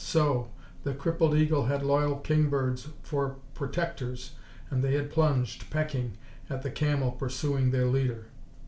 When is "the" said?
0.81-0.95, 6.63-6.71